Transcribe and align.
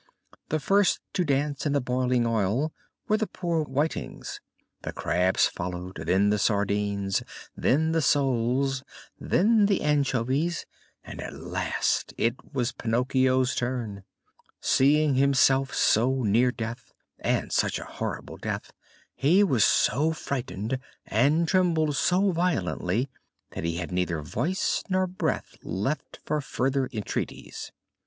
The 0.49 0.59
first 0.59 0.99
to 1.13 1.23
dance 1.23 1.67
in 1.67 1.73
the 1.73 1.79
boiling 1.79 2.25
oil 2.25 2.73
were 3.07 3.17
the 3.17 3.27
poor 3.27 3.63
whitings; 3.63 4.41
the 4.81 4.91
crabs 4.91 5.45
followed, 5.45 5.97
then 6.07 6.31
the 6.31 6.39
sardines, 6.39 7.21
then 7.55 7.91
the 7.91 8.01
soles, 8.01 8.81
then 9.19 9.67
the 9.67 9.81
anchovies, 9.83 10.65
and 11.03 11.21
at 11.21 11.35
last 11.39 12.15
it 12.17 12.33
was 12.51 12.71
Pinocchio's 12.71 13.53
turn. 13.53 14.01
Seeing 14.59 15.13
himself 15.13 15.71
so 15.71 16.23
near 16.23 16.51
death, 16.51 16.91
and 17.19 17.51
such 17.51 17.77
a 17.77 17.85
horrible 17.85 18.37
death, 18.37 18.71
he 19.13 19.43
was 19.43 19.63
so 19.63 20.13
frightened, 20.13 20.79
and 21.05 21.47
trembled 21.47 21.95
so 21.95 22.31
violently, 22.31 23.07
that 23.51 23.63
he 23.65 23.77
had 23.77 23.91
neither 23.91 24.23
voice 24.23 24.83
nor 24.89 25.05
breath 25.05 25.57
left 25.61 26.19
for 26.25 26.41
further 26.41 26.89
entreaties. 26.91 27.71